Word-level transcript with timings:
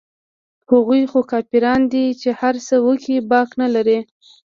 هغوى 0.69 1.01
خو 1.11 1.19
کافران 1.31 1.81
دي 1.93 2.05
چې 2.21 2.29
هرڅه 2.39 2.75
وکړي 2.87 3.17
باک 3.29 3.49
نه 3.61 3.67
لري. 3.75 3.99